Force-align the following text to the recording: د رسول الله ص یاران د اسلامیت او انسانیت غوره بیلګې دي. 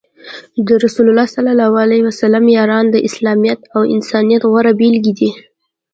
د 0.67 0.69
رسول 0.83 1.05
الله 1.11 1.27
ص 2.19 2.23
یاران 2.57 2.85
د 2.89 2.95
اسلامیت 3.07 3.59
او 3.75 3.81
انسانیت 3.95 4.41
غوره 4.51 4.71
بیلګې 4.79 5.13
دي. 5.19 5.29